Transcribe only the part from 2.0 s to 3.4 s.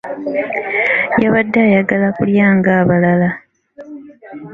kulya nga abalala.